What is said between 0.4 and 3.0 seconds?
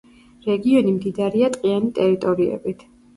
რეგიონი მდიდარია ტყიანი ტერიტორიებით.